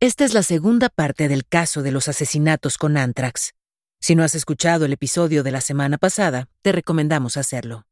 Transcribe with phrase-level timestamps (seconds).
[0.00, 3.54] Esta es la segunda parte del caso de los asesinatos con Anthrax.
[4.00, 7.84] Si no has escuchado el episodio de la semana pasada, te recomendamos hacerlo.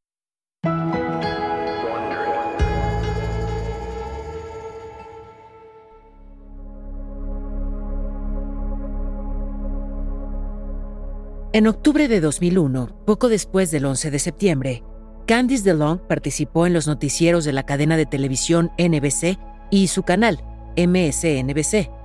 [11.53, 14.85] En octubre de 2001, poco después del 11 de septiembre,
[15.27, 19.41] Candice DeLong participó en los noticieros de la cadena de televisión NBC
[19.73, 20.41] y su canal,
[20.77, 21.96] MSNBC.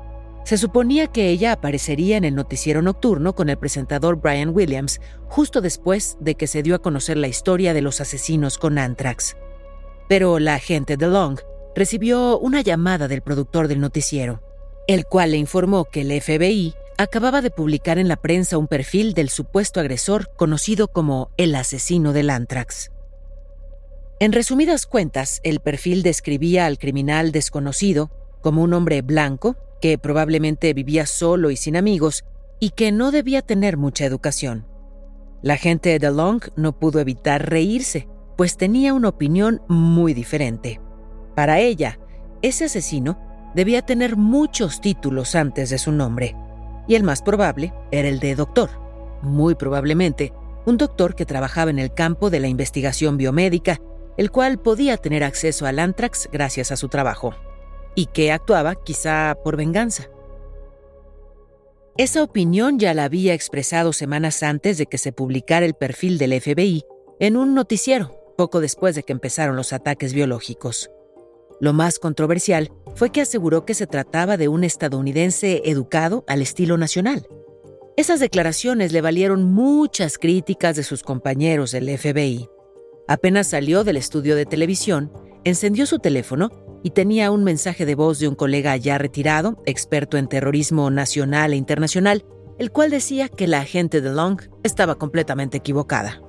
[0.43, 5.61] Se suponía que ella aparecería en el noticiero nocturno con el presentador Brian Williams justo
[5.61, 9.37] después de que se dio a conocer la historia de los asesinos con Anthrax.
[10.09, 11.39] Pero la agente DeLong
[11.75, 14.41] recibió una llamada del productor del noticiero,
[14.87, 19.13] el cual le informó que el FBI acababa de publicar en la prensa un perfil
[19.13, 22.91] del supuesto agresor conocido como el asesino del Anthrax.
[24.19, 30.73] En resumidas cuentas, el perfil describía al criminal desconocido como un hombre blanco, que probablemente
[30.73, 32.23] vivía solo y sin amigos,
[32.59, 34.67] y que no debía tener mucha educación.
[35.41, 40.79] La gente de Long no pudo evitar reírse, pues tenía una opinión muy diferente.
[41.35, 41.99] Para ella,
[42.43, 43.19] ese asesino
[43.55, 46.35] debía tener muchos títulos antes de su nombre,
[46.87, 48.69] y el más probable era el de doctor,
[49.23, 50.31] muy probablemente
[50.65, 53.79] un doctor que trabajaba en el campo de la investigación biomédica,
[54.17, 57.33] el cual podía tener acceso al anthrax gracias a su trabajo
[57.95, 60.09] y que actuaba quizá por venganza.
[61.97, 66.39] Esa opinión ya la había expresado semanas antes de que se publicara el perfil del
[66.39, 66.83] FBI
[67.19, 70.89] en un noticiero, poco después de que empezaron los ataques biológicos.
[71.59, 76.77] Lo más controversial fue que aseguró que se trataba de un estadounidense educado al estilo
[76.77, 77.27] nacional.
[77.97, 82.49] Esas declaraciones le valieron muchas críticas de sus compañeros del FBI.
[83.07, 85.11] Apenas salió del estudio de televisión,
[85.43, 86.49] encendió su teléfono
[86.83, 91.53] y tenía un mensaje de voz de un colega ya retirado, experto en terrorismo nacional
[91.53, 92.25] e internacional,
[92.57, 96.21] el cual decía que la agente de Long estaba completamente equivocada.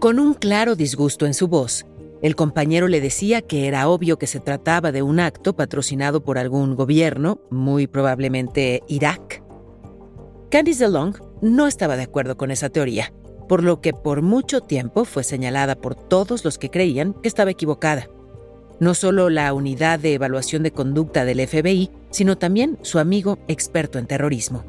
[0.00, 1.86] Con un claro disgusto en su voz,
[2.22, 6.38] el compañero le decía que era obvio que se trataba de un acto patrocinado por
[6.38, 9.42] algún gobierno, muy probablemente Irak.
[10.50, 13.12] Candice DeLong no estaba de acuerdo con esa teoría,
[13.48, 17.50] por lo que por mucho tiempo fue señalada por todos los que creían que estaba
[17.50, 18.08] equivocada
[18.80, 23.98] no solo la unidad de evaluación de conducta del FBI, sino también su amigo experto
[23.98, 24.64] en terrorismo.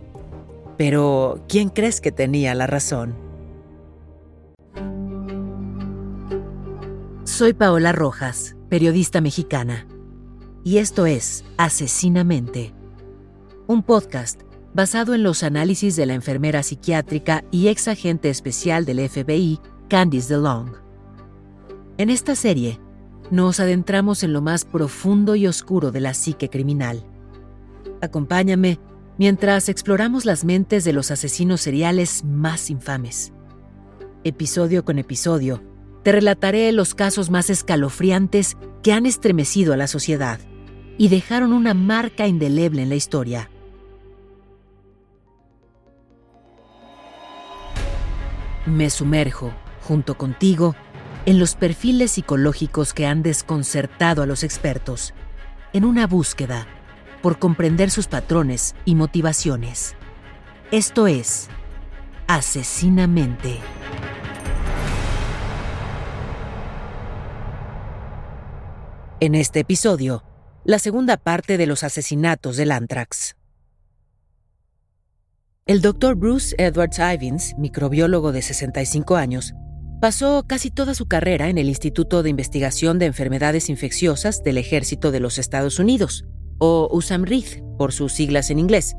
[0.77, 3.15] Pero, ¿quién crees que tenía la razón?
[7.23, 9.87] Soy Paola Rojas, periodista mexicana,
[10.63, 12.73] y esto es Asesinamente,
[13.67, 14.41] un podcast
[14.73, 19.59] basado en los análisis de la enfermera psiquiátrica y ex agente especial del FBI,
[19.89, 20.73] Candice DeLong.
[21.97, 22.79] En esta serie,
[23.31, 27.05] nos adentramos en lo más profundo y oscuro de la psique criminal.
[28.01, 28.79] Acompáñame
[29.17, 33.33] mientras exploramos las mentes de los asesinos seriales más infames.
[34.23, 35.61] Episodio con episodio,
[36.03, 40.39] te relataré los casos más escalofriantes que han estremecido a la sociedad
[40.97, 43.49] y dejaron una marca indeleble en la historia.
[48.65, 49.51] Me sumerjo,
[49.81, 50.75] junto contigo,
[51.29, 55.13] en los perfiles psicológicos que han desconcertado a los expertos,
[55.73, 56.65] en una búsqueda
[57.21, 59.95] por comprender sus patrones y motivaciones.
[60.71, 61.47] Esto es
[62.25, 63.59] Asesinamente.
[69.19, 70.23] En este episodio,
[70.63, 73.35] la segunda parte de los asesinatos del Anthrax.
[75.67, 79.53] El doctor Bruce Edwards Ivins, microbiólogo de 65 años,
[79.99, 85.11] Pasó casi toda su carrera en el Instituto de Investigación de Enfermedades Infecciosas del Ejército
[85.11, 86.23] de los Estados Unidos,
[86.57, 88.95] o USAMRID por sus siglas en inglés,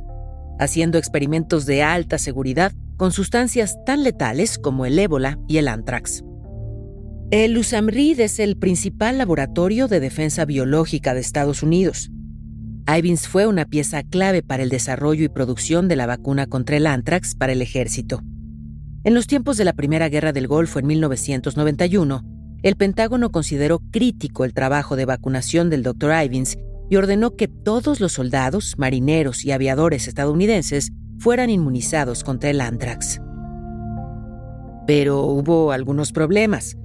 [0.58, 6.22] haciendo experimentos de alta seguridad con sustancias tan letales como el ébola y el anthrax.
[7.30, 12.10] El USAMRID es el principal laboratorio de defensa biológica de Estados Unidos.
[12.86, 16.86] Ivins fue una pieza clave para el desarrollo y producción de la vacuna contra el
[16.86, 18.22] anthrax para el ejército.
[19.02, 22.22] En los tiempos de la Primera Guerra del Golfo en 1991,
[22.62, 26.12] el Pentágono consideró crítico el trabajo de vacunación del Dr.
[26.22, 26.58] Ivins
[26.90, 33.22] y ordenó que todos los soldados, marineros y aviadores estadounidenses fueran inmunizados contra el anthrax.
[34.86, 36.76] Pero hubo algunos problemas.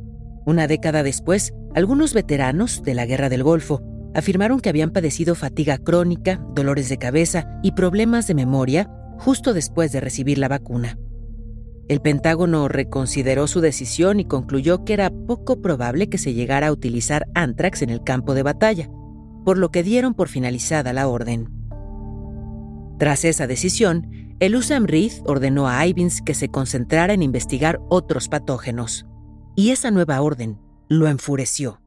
[0.45, 3.81] Una década después, algunos veteranos de la Guerra del Golfo
[4.13, 9.91] afirmaron que habían padecido fatiga crónica, dolores de cabeza y problemas de memoria justo después
[9.91, 10.97] de recibir la vacuna.
[11.87, 16.71] El Pentágono reconsideró su decisión y concluyó que era poco probable que se llegara a
[16.71, 18.89] utilizar anthrax en el campo de batalla,
[19.43, 21.47] por lo que dieron por finalizada la orden.
[22.97, 24.09] Tras esa decisión,
[24.39, 29.05] el USAM Reed ordenó a Ivins que se concentrara en investigar otros patógenos,
[29.55, 30.57] y esa nueva orden
[30.89, 31.81] lo enfureció.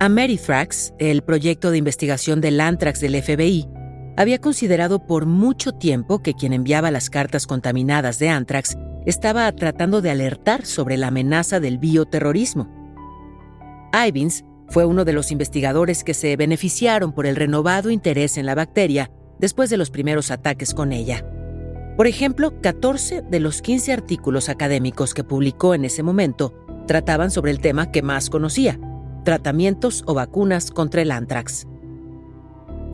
[0.00, 3.68] Amerithrax, el proyecto de investigación del anthrax del FBI,
[4.16, 8.76] había considerado por mucho tiempo que quien enviaba las cartas contaminadas de anthrax
[9.06, 12.68] estaba tratando de alertar sobre la amenaza del bioterrorismo.
[13.92, 18.54] Ivins fue uno de los investigadores que se beneficiaron por el renovado interés en la
[18.54, 21.24] bacteria después de los primeros ataques con ella.
[21.96, 26.52] Por ejemplo, 14 de los 15 artículos académicos que publicó en ese momento
[26.86, 28.78] trataban sobre el tema que más conocía,
[29.24, 31.66] tratamientos o vacunas contra el anthrax.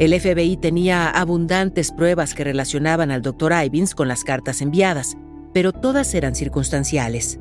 [0.00, 3.52] El FBI tenía abundantes pruebas que relacionaban al Dr.
[3.66, 5.18] Ivins con las cartas enviadas,
[5.52, 7.38] pero todas eran circunstanciales.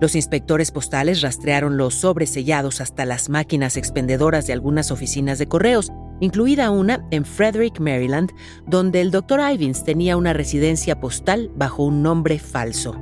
[0.00, 5.46] Los inspectores postales rastrearon los sobres sellados hasta las máquinas expendedoras de algunas oficinas de
[5.46, 8.30] correos incluida una en Frederick, Maryland,
[8.66, 9.38] donde el Dr.
[9.52, 12.96] Ivins tenía una residencia postal bajo un nombre falso.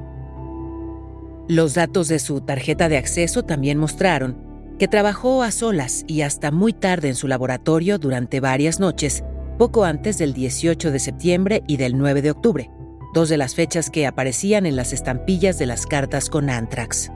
[1.46, 4.47] Los datos de su tarjeta de acceso también mostraron
[4.78, 9.24] que trabajó a solas y hasta muy tarde en su laboratorio durante varias noches,
[9.58, 12.70] poco antes del 18 de septiembre y del 9 de octubre,
[13.12, 17.10] dos de las fechas que aparecían en las estampillas de las cartas con Anthrax.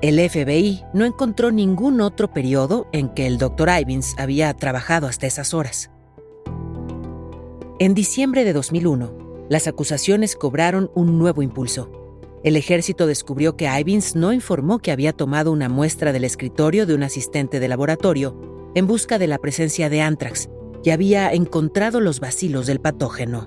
[0.00, 3.68] El FBI no encontró ningún otro periodo en que el Dr.
[3.80, 5.90] Ivins había trabajado hasta esas horas.
[7.78, 12.01] En diciembre de 2001, las acusaciones cobraron un nuevo impulso.
[12.44, 16.94] El ejército descubrió que Ivins no informó que había tomado una muestra del escritorio de
[16.94, 20.48] un asistente de laboratorio en busca de la presencia de anthrax
[20.82, 23.46] y había encontrado los vacilos del patógeno.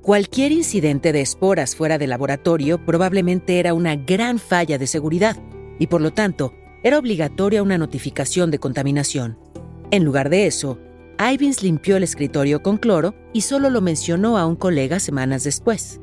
[0.00, 5.36] Cualquier incidente de esporas fuera del laboratorio probablemente era una gran falla de seguridad
[5.78, 6.52] y por lo tanto
[6.84, 9.38] era obligatoria una notificación de contaminación.
[9.90, 10.78] En lugar de eso,
[11.18, 16.01] Ivins limpió el escritorio con cloro y solo lo mencionó a un colega semanas después.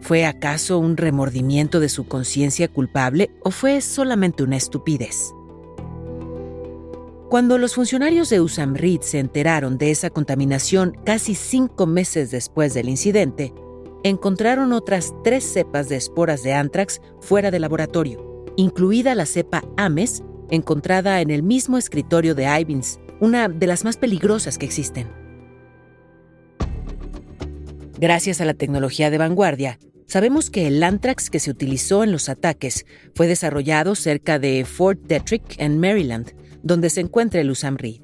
[0.00, 5.34] ¿Fue acaso un remordimiento de su conciencia culpable o fue solamente una estupidez?
[7.28, 12.88] Cuando los funcionarios de USAMRID se enteraron de esa contaminación casi cinco meses después del
[12.88, 13.52] incidente,
[14.02, 20.22] encontraron otras tres cepas de esporas de anthrax fuera del laboratorio, incluida la cepa Ames,
[20.50, 25.17] encontrada en el mismo escritorio de Ivins, una de las más peligrosas que existen.
[28.00, 32.28] Gracias a la tecnología de vanguardia, sabemos que el anthrax que se utilizó en los
[32.28, 32.86] ataques
[33.16, 38.02] fue desarrollado cerca de Fort Detrick, en Maryland, donde se encuentra el USAMRI.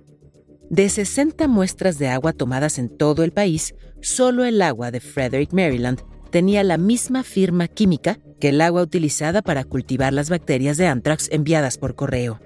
[0.68, 5.52] De 60 muestras de agua tomadas en todo el país, solo el agua de Frederick,
[5.52, 6.00] Maryland,
[6.30, 11.28] tenía la misma firma química que el agua utilizada para cultivar las bacterias de anthrax
[11.30, 12.40] enviadas por correo.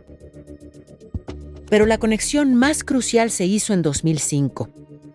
[1.71, 4.69] Pero la conexión más crucial se hizo en 2005,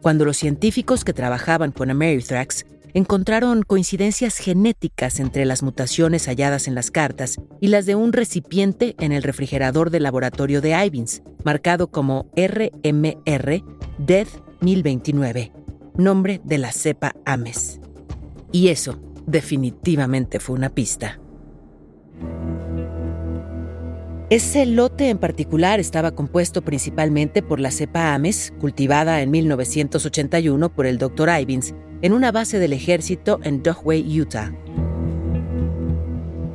[0.04, 6.76] cuando los científicos que trabajaban con Amerithrax encontraron coincidencias genéticas entre las mutaciones halladas en
[6.76, 11.88] las cartas y las de un recipiente en el refrigerador del laboratorio de Ivins, marcado
[11.88, 13.64] como RMR
[13.98, 14.28] DEAD
[14.60, 15.54] 1029,
[15.95, 17.80] nombre de la cepa Ames.
[18.52, 21.22] Y eso definitivamente fue una pista.
[24.33, 30.87] Ese lote en particular estaba compuesto principalmente por la cepa Ames, cultivada en 1981 por
[30.87, 31.30] el Dr.
[31.40, 34.52] Ivins en una base del ejército en Dogway, Utah.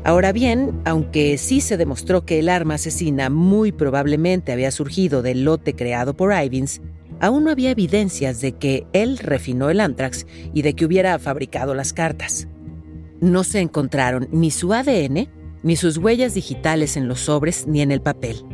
[0.02, 5.44] Ahora bien, aunque sí se demostró que el arma asesina muy probablemente había surgido del
[5.44, 6.80] lote creado por Ivins,
[7.20, 11.74] aún no había evidencias de que él refinó el anthrax y de que hubiera fabricado
[11.74, 12.48] las cartas.
[13.20, 15.28] No se encontraron ni su ADN,
[15.62, 18.44] ni sus huellas digitales en los sobres ni en el papel.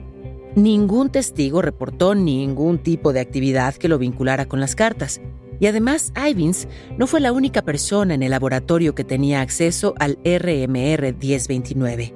[0.54, 5.20] Ningún testigo reportó ningún tipo de actividad que lo vinculara con las cartas,
[5.60, 6.68] y además, Ivins
[6.98, 12.14] no fue la única persona en el laboratorio que tenía acceso al RMR 1029.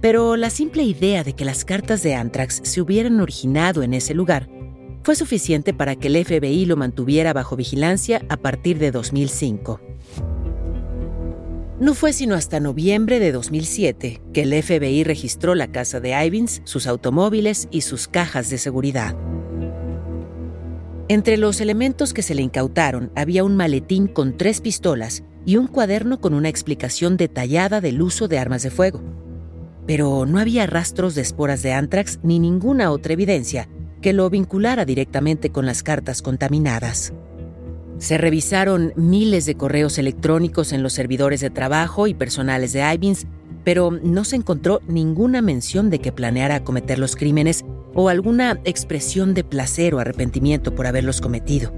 [0.00, 4.14] Pero la simple idea de que las cartas de Anthrax se hubieran originado en ese
[4.14, 4.48] lugar
[5.04, 9.80] fue suficiente para que el FBI lo mantuviera bajo vigilancia a partir de 2005.
[11.80, 16.60] No fue sino hasta noviembre de 2007 que el FBI registró la casa de Ivins,
[16.64, 19.16] sus automóviles y sus cajas de seguridad.
[21.08, 25.66] Entre los elementos que se le incautaron había un maletín con tres pistolas y un
[25.66, 29.02] cuaderno con una explicación detallada del uso de armas de fuego.
[29.86, 33.68] Pero no había rastros de esporas de anthrax ni ninguna otra evidencia
[34.00, 37.12] que lo vinculara directamente con las cartas contaminadas.
[38.02, 43.28] Se revisaron miles de correos electrónicos en los servidores de trabajo y personales de Ivins,
[43.62, 49.34] pero no se encontró ninguna mención de que planeara cometer los crímenes o alguna expresión
[49.34, 51.72] de placer o arrepentimiento por haberlos cometido.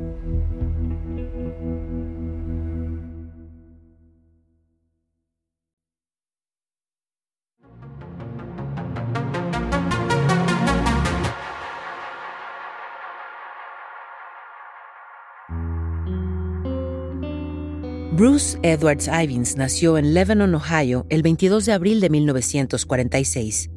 [18.27, 23.69] Bruce Edwards Ivins nació en Lebanon, Ohio, el 22 de abril de 1946.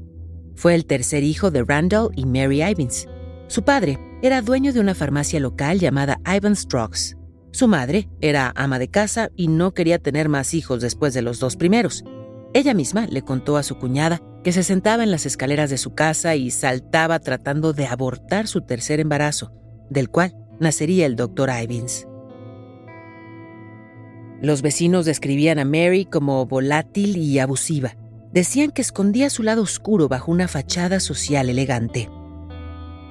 [0.55, 3.09] Fue el tercer hijo de Randall y Mary Ivins.
[3.47, 7.17] Su padre era dueño de una farmacia local llamada Ivans Drugs.
[7.51, 11.41] Su madre era ama de casa y no quería tener más hijos después de los
[11.41, 12.05] dos primeros.
[12.53, 15.93] Ella misma le contó a su cuñada que se sentaba en las escaleras de su
[15.93, 19.51] casa y saltaba tratando de abortar su tercer embarazo,
[19.89, 22.07] del cual nacería el doctor Ivins.
[24.41, 27.96] Los vecinos describían a Mary como volátil y abusiva.
[28.32, 32.10] Decían que escondía su lado oscuro bajo una fachada social elegante.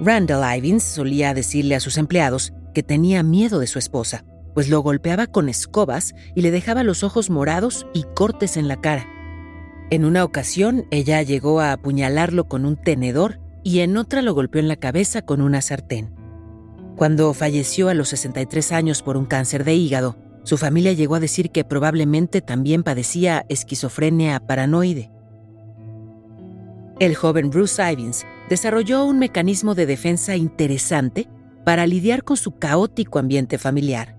[0.00, 4.80] Randall Ivins solía decirle a sus empleados que tenía miedo de su esposa, pues lo
[4.80, 9.06] golpeaba con escobas y le dejaba los ojos morados y cortes en la cara.
[9.90, 14.60] En una ocasión, ella llegó a apuñalarlo con un tenedor y en otra lo golpeó
[14.60, 16.14] en la cabeza con una sartén.
[16.96, 21.20] Cuando falleció a los 63 años por un cáncer de hígado, su familia llegó a
[21.20, 25.10] decir que probablemente también padecía esquizofrenia paranoide.
[27.00, 31.28] El joven Bruce Ivins desarrolló un mecanismo de defensa interesante
[31.64, 34.16] para lidiar con su caótico ambiente familiar.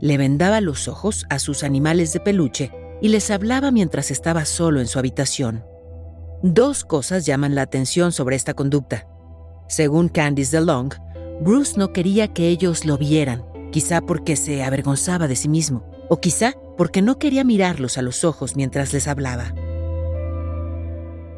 [0.00, 2.70] Le vendaba los ojos a sus animales de peluche
[3.00, 5.64] y les hablaba mientras estaba solo en su habitación.
[6.44, 9.08] Dos cosas llaman la atención sobre esta conducta.
[9.66, 10.92] Según Candice DeLong,
[11.40, 16.20] Bruce no quería que ellos lo vieran quizá porque se avergonzaba de sí mismo, o
[16.20, 19.54] quizá porque no quería mirarlos a los ojos mientras les hablaba.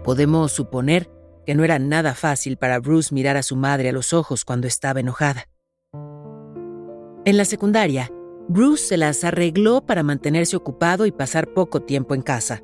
[0.04, 1.10] Podemos suponer
[1.46, 4.66] que no era nada fácil para Bruce mirar a su madre a los ojos cuando
[4.66, 5.48] estaba enojada.
[7.24, 8.10] En la secundaria,
[8.48, 12.62] Bruce se las arregló para mantenerse ocupado y pasar poco tiempo en casa.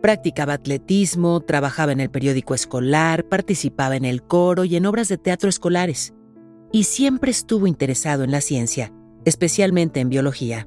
[0.00, 5.18] Practicaba atletismo, trabajaba en el periódico escolar, participaba en el coro y en obras de
[5.18, 6.14] teatro escolares
[6.72, 8.92] y siempre estuvo interesado en la ciencia,
[9.24, 10.66] especialmente en biología.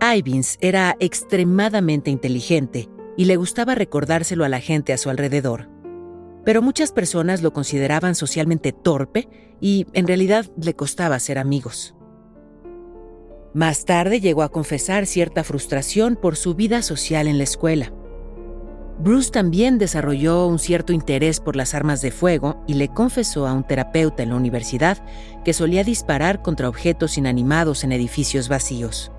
[0.00, 5.68] Ivins era extremadamente inteligente y le gustaba recordárselo a la gente a su alrededor.
[6.44, 9.28] Pero muchas personas lo consideraban socialmente torpe
[9.60, 11.94] y en realidad le costaba ser amigos.
[13.54, 17.92] Más tarde llegó a confesar cierta frustración por su vida social en la escuela.
[18.98, 23.52] Bruce también desarrolló un cierto interés por las armas de fuego y le confesó a
[23.52, 24.98] un terapeuta en la universidad
[25.44, 29.12] que solía disparar contra objetos inanimados en edificios vacíos.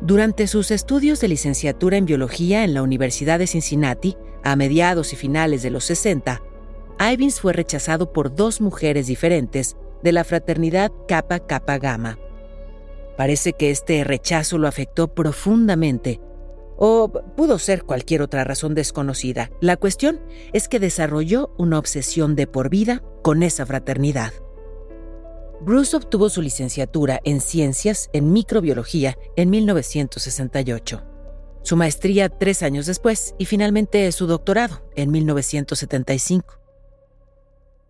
[0.00, 5.16] Durante sus estudios de licenciatura en biología en la Universidad de Cincinnati, a mediados y
[5.16, 6.42] finales de los 60,
[7.12, 12.18] Ivins fue rechazado por dos mujeres diferentes de la fraternidad Kappa Kappa Gamma.
[13.16, 16.20] Parece que este rechazo lo afectó profundamente
[16.78, 19.50] o pudo ser cualquier otra razón desconocida.
[19.60, 20.20] La cuestión
[20.52, 24.32] es que desarrolló una obsesión de por vida con esa fraternidad.
[25.60, 31.02] Bruce obtuvo su licenciatura en ciencias en microbiología en 1968,
[31.62, 36.60] su maestría tres años después y finalmente su doctorado en 1975.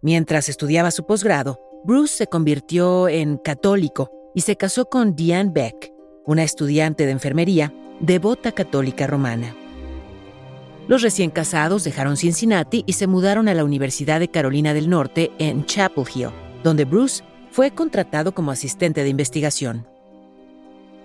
[0.01, 5.93] Mientras estudiaba su posgrado, Bruce se convirtió en católico y se casó con Diane Beck,
[6.25, 9.55] una estudiante de enfermería devota católica romana.
[10.87, 15.31] Los recién casados dejaron Cincinnati y se mudaron a la Universidad de Carolina del Norte
[15.39, 16.31] en Chapel Hill,
[16.65, 19.87] donde Bruce fue contratado como asistente de investigación.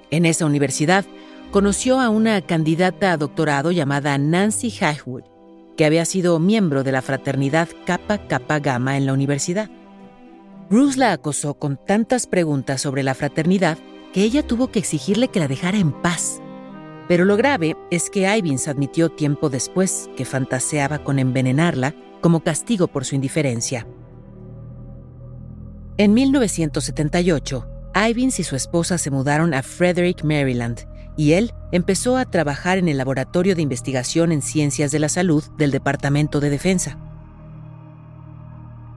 [0.09, 1.05] En esa universidad
[1.51, 5.23] conoció a una candidata a doctorado llamada Nancy Highwood,
[5.75, 9.69] que había sido miembro de la fraternidad Kappa Kappa Gamma en la universidad.
[10.69, 13.77] Bruce la acosó con tantas preguntas sobre la fraternidad
[14.13, 16.42] que ella tuvo que exigirle que la dejara en paz.
[17.13, 22.87] Pero lo grave es que Ivins admitió tiempo después que fantaseaba con envenenarla como castigo
[22.87, 23.85] por su indiferencia.
[25.97, 27.67] En 1978,
[28.09, 32.87] Ivins y su esposa se mudaron a Frederick, Maryland, y él empezó a trabajar en
[32.87, 36.97] el Laboratorio de Investigación en Ciencias de la Salud del Departamento de Defensa.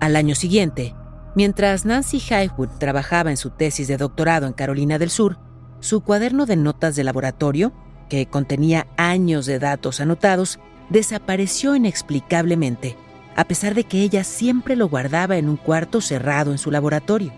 [0.00, 0.94] Al año siguiente,
[1.34, 5.38] mientras Nancy Highwood trabajaba en su tesis de doctorado en Carolina del Sur,
[5.80, 7.74] su cuaderno de notas de laboratorio,
[8.08, 10.58] que contenía años de datos anotados,
[10.88, 12.96] desapareció inexplicablemente,
[13.34, 17.32] a pesar de que ella siempre lo guardaba en un cuarto cerrado en su laboratorio.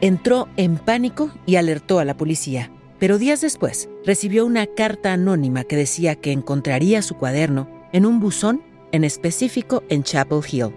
[0.00, 5.64] Entró en pánico y alertó a la policía, pero días después recibió una carta anónima
[5.64, 10.72] que decía que encontraría su cuaderno en un buzón en específico en Chapel Hill.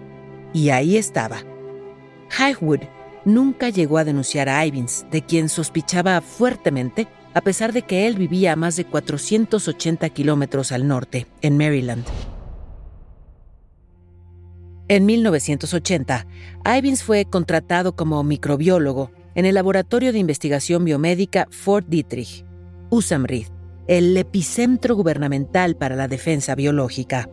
[0.52, 1.38] Y ahí estaba.
[2.38, 2.80] Highwood
[3.24, 8.16] nunca llegó a denunciar a Ivins, de quien sospechaba fuertemente, a pesar de que él
[8.16, 12.02] vivía a más de 480 kilómetros al norte, en Maryland.
[14.88, 16.26] En 1980,
[16.78, 22.46] Ivins fue contratado como microbiólogo en el Laboratorio de Investigación Biomédica Fort Dietrich,
[22.88, 23.48] USAMRID,
[23.86, 27.28] el epicentro gubernamental para la defensa biológica.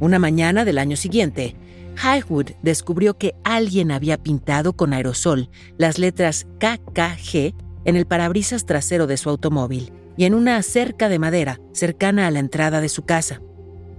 [0.00, 1.54] Una mañana del año siguiente,
[2.02, 9.06] Highwood descubrió que alguien había pintado con aerosol las letras KKG en el parabrisas trasero
[9.06, 13.02] de su automóvil y en una cerca de madera cercana a la entrada de su
[13.02, 13.40] casa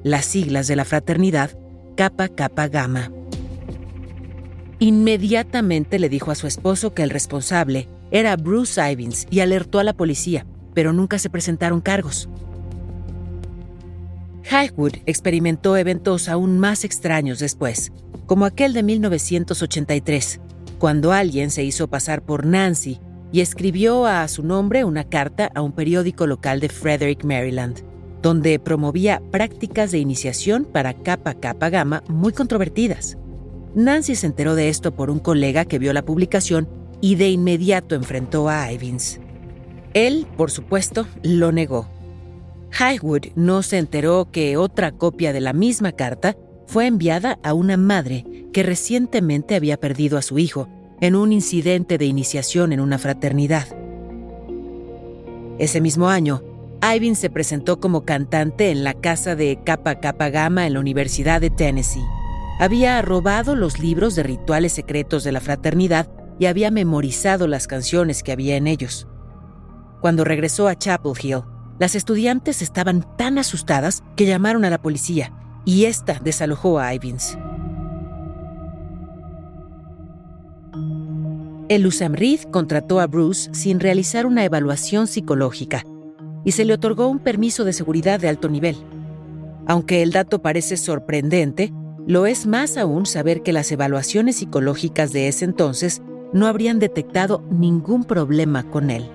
[0.03, 1.51] las siglas de la fraternidad
[1.95, 3.11] Kappa Kappa Gamma.
[4.79, 9.83] Inmediatamente le dijo a su esposo que el responsable era Bruce Ivins y alertó a
[9.83, 12.29] la policía, pero nunca se presentaron cargos.
[14.49, 17.91] Highwood experimentó eventos aún más extraños después,
[18.25, 20.39] como aquel de 1983,
[20.79, 22.99] cuando alguien se hizo pasar por Nancy
[23.31, 27.89] y escribió a su nombre una carta a un periódico local de Frederick, Maryland
[28.21, 33.17] donde promovía prácticas de iniciación para capa capa Gamma muy controvertidas.
[33.75, 36.67] Nancy se enteró de esto por un colega que vio la publicación
[37.01, 39.19] y de inmediato enfrentó a Ivins.
[39.93, 41.87] Él, por supuesto, lo negó.
[42.77, 46.35] Highwood no se enteró que otra copia de la misma carta
[46.67, 50.67] fue enviada a una madre que recientemente había perdido a su hijo
[51.01, 53.67] en un incidente de iniciación en una fraternidad.
[55.57, 56.43] Ese mismo año,
[56.81, 61.41] Ivan se presentó como cantante en la casa de Kappa Kappa Gamma en la Universidad
[61.41, 62.05] de Tennessee.
[62.59, 66.09] Había robado los libros de rituales secretos de la fraternidad
[66.39, 69.07] y había memorizado las canciones que había en ellos.
[70.01, 71.43] Cuando regresó a Chapel Hill,
[71.79, 75.33] las estudiantes estaban tan asustadas que llamaron a la policía
[75.65, 77.37] y esta desalojó a Ivins.
[81.69, 85.85] El USAMRID contrató a Bruce sin realizar una evaluación psicológica
[86.43, 88.75] y se le otorgó un permiso de seguridad de alto nivel.
[89.67, 91.71] Aunque el dato parece sorprendente,
[92.07, 96.01] lo es más aún saber que las evaluaciones psicológicas de ese entonces
[96.33, 99.07] no habrían detectado ningún problema con él.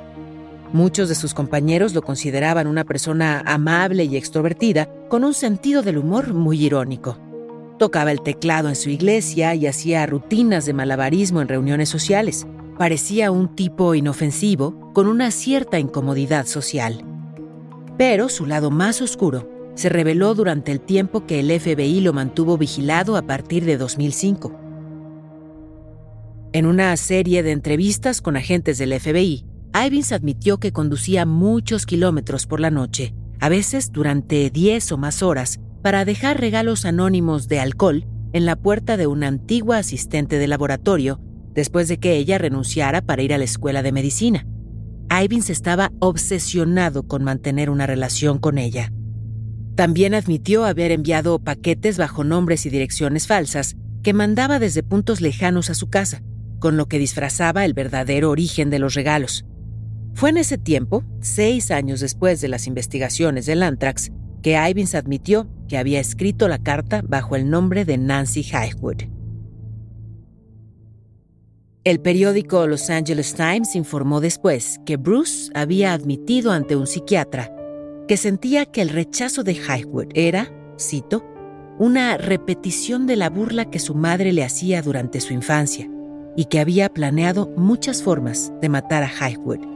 [0.72, 5.98] Muchos de sus compañeros lo consideraban una persona amable y extrovertida, con un sentido del
[5.98, 7.18] humor muy irónico.
[7.78, 12.46] Tocaba el teclado en su iglesia y hacía rutinas de malabarismo en reuniones sociales.
[12.78, 17.04] Parecía un tipo inofensivo, con una cierta incomodidad social.
[17.98, 22.56] Pero su lado más oscuro se reveló durante el tiempo que el FBI lo mantuvo
[22.56, 24.52] vigilado a partir de 2005.
[26.52, 29.44] En una serie de entrevistas con agentes del FBI,
[29.86, 35.24] Ivins admitió que conducía muchos kilómetros por la noche, a veces durante 10 o más
[35.24, 40.48] horas, para dejar regalos anónimos de alcohol en la puerta de una antigua asistente de
[40.48, 41.20] laboratorio
[41.52, 44.46] después de que ella renunciara para ir a la escuela de medicina.
[45.10, 48.94] Ivins estaba obsesionado con mantener una relación con ella.
[49.74, 55.68] También admitió haber enviado paquetes bajo nombres y direcciones falsas que mandaba desde puntos lejanos
[55.68, 56.22] a su casa,
[56.60, 59.44] con lo que disfrazaba el verdadero origen de los regalos.
[60.14, 64.10] Fue en ese tiempo, seis años después de las investigaciones del Anthrax,
[64.44, 69.04] que Ivins admitió que había escrito la carta bajo el nombre de Nancy Highwood.
[71.82, 77.56] El periódico Los Angeles Times informó después que Bruce había admitido ante un psiquiatra
[78.06, 81.24] que sentía que el rechazo de Highwood era, cito,
[81.78, 85.88] una repetición de la burla que su madre le hacía durante su infancia
[86.36, 89.73] y que había planeado muchas formas de matar a Highwood.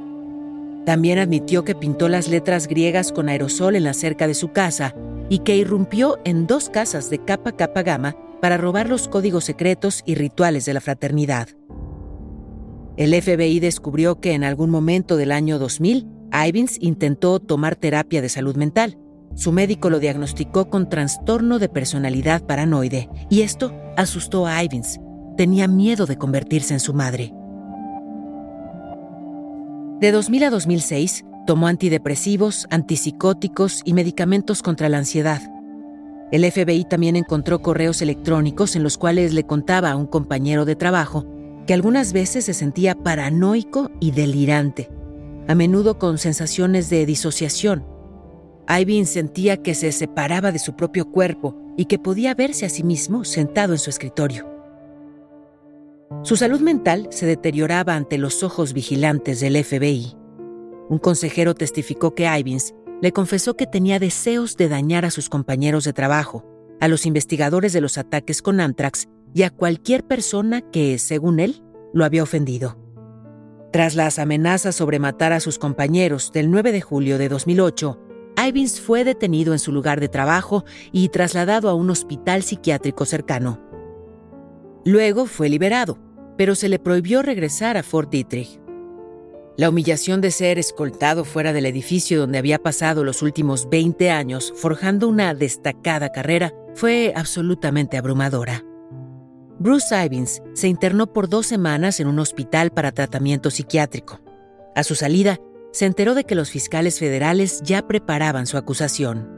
[0.88, 4.94] También admitió que pintó las letras griegas con aerosol en la cerca de su casa
[5.28, 10.02] y que irrumpió en dos casas de capa capa gama para robar los códigos secretos
[10.06, 11.48] y rituales de la fraternidad.
[12.96, 16.08] El FBI descubrió que en algún momento del año 2000,
[16.48, 18.96] Ivins intentó tomar terapia de salud mental.
[19.34, 24.98] Su médico lo diagnosticó con trastorno de personalidad paranoide y esto asustó a Ivins.
[25.36, 27.34] Tenía miedo de convertirse en su madre.
[30.00, 35.42] De 2000 a 2006, tomó antidepresivos, antipsicóticos y medicamentos contra la ansiedad.
[36.30, 40.76] El FBI también encontró correos electrónicos en los cuales le contaba a un compañero de
[40.76, 41.26] trabajo
[41.66, 44.88] que algunas veces se sentía paranoico y delirante,
[45.48, 47.84] a menudo con sensaciones de disociación.
[48.68, 52.84] Ivan sentía que se separaba de su propio cuerpo y que podía verse a sí
[52.84, 54.57] mismo sentado en su escritorio.
[56.22, 60.16] Su salud mental se deterioraba ante los ojos vigilantes del FBI.
[60.88, 65.84] Un consejero testificó que Ivins le confesó que tenía deseos de dañar a sus compañeros
[65.84, 66.44] de trabajo,
[66.80, 71.62] a los investigadores de los ataques con Anthrax y a cualquier persona que, según él,
[71.92, 72.78] lo había ofendido.
[73.70, 78.00] Tras las amenazas sobre matar a sus compañeros del 9 de julio de 2008,
[78.48, 83.67] Ivins fue detenido en su lugar de trabajo y trasladado a un hospital psiquiátrico cercano.
[84.88, 85.98] Luego fue liberado,
[86.38, 88.48] pero se le prohibió regresar a Fort Detrick.
[89.58, 94.50] La humillación de ser escoltado fuera del edificio donde había pasado los últimos 20 años
[94.56, 98.64] forjando una destacada carrera fue absolutamente abrumadora.
[99.58, 104.22] Bruce Ivins se internó por dos semanas en un hospital para tratamiento psiquiátrico.
[104.74, 105.36] A su salida,
[105.70, 109.37] se enteró de que los fiscales federales ya preparaban su acusación.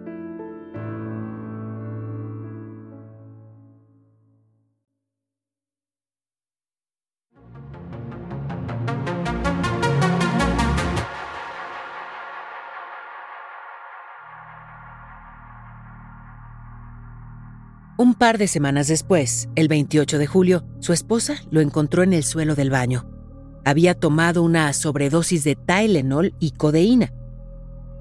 [18.01, 22.25] Un par de semanas después, el 28 de julio, su esposa lo encontró en el
[22.25, 23.05] suelo del baño.
[23.63, 27.13] Había tomado una sobredosis de Tylenol y codeína.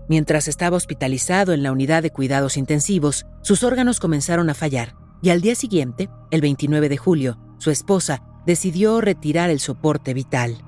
[0.07, 5.31] Mientras estaba hospitalizado en la unidad de cuidados intensivos, sus órganos comenzaron a fallar y
[5.31, 10.63] al día siguiente, el 29 de julio, su esposa decidió retirar el soporte vital.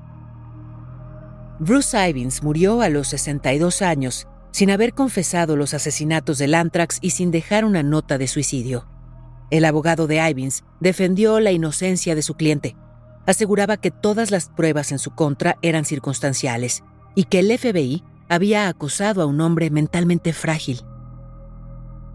[1.58, 7.12] Bruce Ivins murió a los 62 años sin haber confesado los asesinatos del Anthrax y
[7.12, 8.91] sin dejar una nota de suicidio.
[9.52, 12.76] El abogado de Ivins defendió la inocencia de su cliente.
[13.28, 16.84] Aseguraba que todas las pruebas en su contra eran circunstanciales
[17.14, 20.82] y que el FBI había acusado a un hombre mentalmente frágil.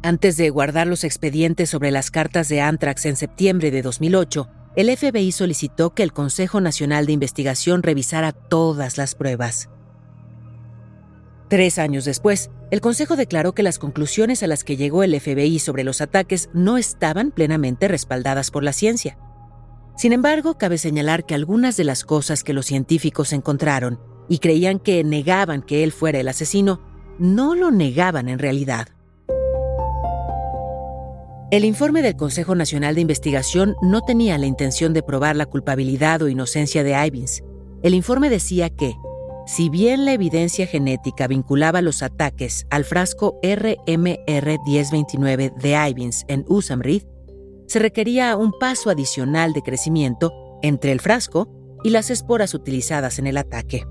[0.03, 4.97] Antes de guardar los expedientes sobre las cartas de Anthrax en septiembre de 2008, el
[4.97, 9.69] FBI solicitó que el Consejo Nacional de Investigación revisara todas las pruebas.
[11.49, 15.61] Tres años después, el Consejo declaró que las conclusiones a las que llegó el FBI
[15.61, 19.17] sobre los ataques no estaban plenamente respaldadas por la ciencia.
[19.97, 24.81] Sin embargo, cabe señalar que algunas de las cosas que los científicos encontraron y creían
[24.81, 26.81] que negaban que él fuera el asesino,
[27.19, 28.89] no lo negaban en realidad.
[31.53, 36.21] El informe del Consejo Nacional de Investigación no tenía la intención de probar la culpabilidad
[36.23, 37.45] o inocencia de Ivins.
[37.85, 38.97] El informe decía que,
[39.47, 47.05] si bien la evidencia genética vinculaba los ataques al frasco RMR1029 de Ivins en Usamrid,
[47.69, 50.33] se requería un paso adicional de crecimiento
[50.63, 51.49] entre el frasco
[51.85, 53.85] y las esporas utilizadas en el ataque.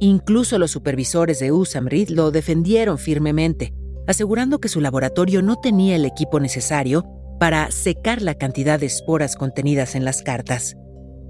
[0.00, 3.74] Incluso los supervisores de Usamrid lo defendieron firmemente,
[4.06, 7.04] asegurando que su laboratorio no tenía el equipo necesario
[7.38, 10.74] para secar la cantidad de esporas contenidas en las cartas.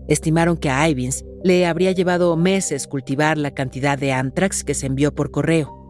[0.08, 4.86] Estimaron que a Ivins le habría llevado meses cultivar la cantidad de anthrax que se
[4.86, 5.80] envió por correo.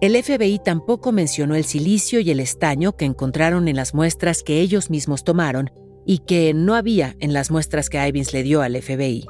[0.00, 4.60] El FBI tampoco mencionó el silicio y el estaño que encontraron en las muestras que
[4.60, 5.70] ellos mismos tomaron
[6.04, 9.24] y que no había en las muestras que Ivins le dio al FBI.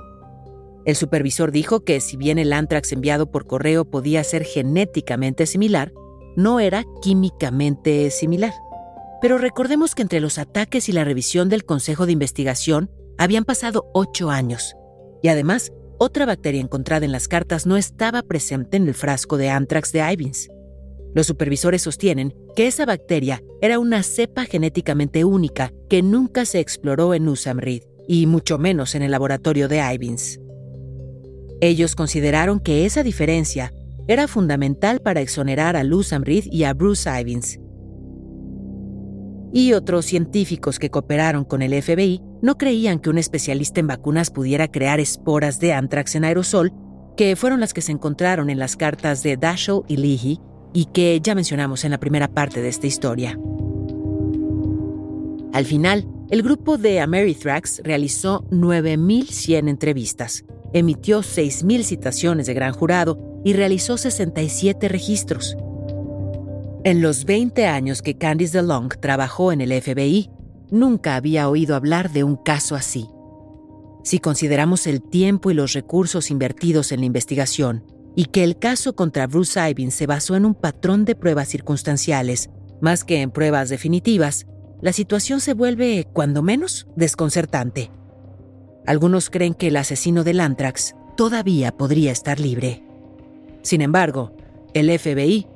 [0.85, 5.93] El supervisor dijo que si bien el anthrax enviado por correo podía ser genéticamente similar,
[6.37, 8.53] no era químicamente similar.
[9.23, 13.91] Pero recordemos que entre los ataques y la revisión del Consejo de Investigación habían pasado
[13.95, 14.75] ocho años,
[15.23, 19.51] y además, otra bacteria encontrada en las cartas no estaba presente en el frasco de
[19.51, 20.49] anthrax de Ivins.
[21.15, 27.15] Los supervisores sostienen que esa bacteria era una cepa genéticamente única que nunca se exploró
[27.15, 30.41] en Usamrid, y mucho menos en el laboratorio de Ivins.
[31.61, 33.73] Ellos consideraron que esa diferencia
[34.07, 37.59] era fundamental para exonerar a Usamrid y a Bruce Ivins,
[39.53, 44.31] y otros científicos que cooperaron con el FBI no creían que un especialista en vacunas
[44.31, 46.73] pudiera crear esporas de anthrax en aerosol,
[47.17, 50.41] que fueron las que se encontraron en las cartas de Dashel y Leahy
[50.73, 53.39] y que ya mencionamos en la primera parte de esta historia.
[55.53, 63.41] Al final, el grupo de Amerithrax realizó 9.100 entrevistas, emitió 6.000 citaciones de gran jurado
[63.45, 65.57] y realizó 67 registros.
[66.83, 70.29] En los 20 años que Candice DeLong trabajó en el FBI,
[70.71, 73.09] nunca había oído hablar de un caso así.
[74.03, 77.85] Si consideramos el tiempo y los recursos invertidos en la investigación,
[78.17, 82.51] y que el caso contra Bruce Ivins se basó en un patrón de pruebas circunstanciales,
[82.81, 84.47] Más que en pruebas definitivas,
[84.83, 87.91] la situación se vuelve, cuando menos, desconcertante.
[88.85, 92.85] Algunos creen que el asesino del Antrax todavía podría estar libre.
[93.63, 94.37] Sin embargo,
[94.75, 95.47] el FBI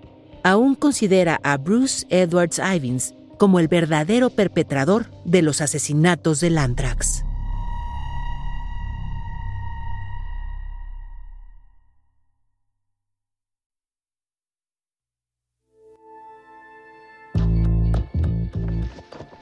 [0.43, 7.25] aún considera a Bruce Edwards Ivins como el verdadero perpetrador de los asesinatos del Antrax.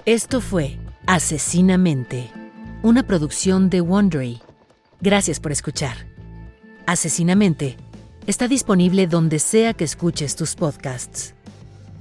[0.06, 0.78] Esto fue
[1.08, 2.32] Asesinamente,
[2.82, 4.40] una producción de Wondery.
[5.00, 5.96] Gracias por escuchar.
[6.84, 7.76] Asesinamente
[8.26, 11.35] está disponible donde sea que escuches tus podcasts.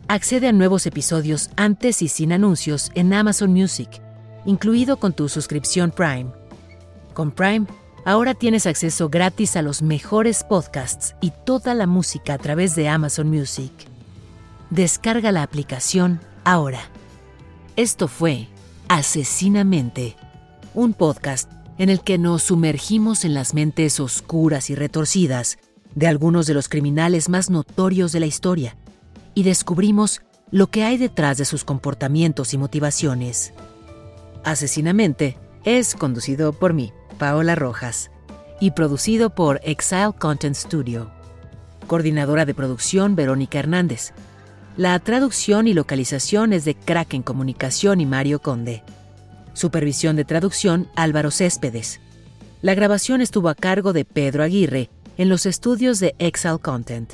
[0.07, 3.89] Accede a nuevos episodios antes y sin anuncios en Amazon Music,
[4.45, 6.27] incluido con tu suscripción Prime.
[7.15, 7.65] Con Prime,
[8.05, 12.87] ahora tienes acceso gratis a los mejores podcasts y toda la música a través de
[12.87, 13.71] Amazon Music.
[14.69, 16.81] Descarga la aplicación ahora.
[17.75, 18.47] Esto fue
[18.87, 20.15] Asesinamente,
[20.75, 25.57] un podcast en el que nos sumergimos en las mentes oscuras y retorcidas
[25.95, 28.77] de algunos de los criminales más notorios de la historia
[29.35, 33.53] y descubrimos lo que hay detrás de sus comportamientos y motivaciones.
[34.43, 38.09] Asesinamente es conducido por mí, Paola Rojas,
[38.59, 41.11] y producido por Exile Content Studio.
[41.87, 44.13] Coordinadora de producción Verónica Hernández.
[44.77, 48.83] La traducción y localización es de Kraken Comunicación y Mario Conde.
[49.53, 51.99] Supervisión de traducción Álvaro Céspedes.
[52.61, 57.13] La grabación estuvo a cargo de Pedro Aguirre en los estudios de Excel Content.